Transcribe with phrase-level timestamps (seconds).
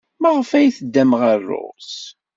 [0.21, 1.91] Maɣef ay teddam ɣer Rrus?